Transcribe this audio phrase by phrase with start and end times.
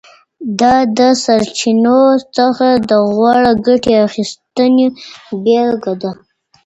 [0.59, 1.99] دا د سرچینو
[2.37, 4.87] څخه د غوره ګټې اخیستنې
[5.43, 6.11] بېلګه ده.